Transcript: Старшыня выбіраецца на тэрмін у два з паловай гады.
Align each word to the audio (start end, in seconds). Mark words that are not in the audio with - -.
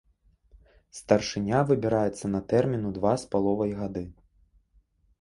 Старшыня 0.99 1.59
выбіраецца 1.73 2.33
на 2.39 2.43
тэрмін 2.55 2.81
у 2.91 2.97
два 2.99 3.13
з 3.25 3.31
паловай 3.37 3.71
гады. 3.85 4.03